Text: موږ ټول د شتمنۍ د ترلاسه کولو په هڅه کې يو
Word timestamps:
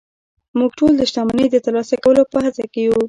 موږ 0.59 0.71
ټول 0.79 0.91
د 0.97 1.01
شتمنۍ 1.09 1.45
د 1.51 1.57
ترلاسه 1.65 1.95
کولو 2.03 2.23
په 2.31 2.37
هڅه 2.45 2.63
کې 2.73 2.81
يو 2.87 2.95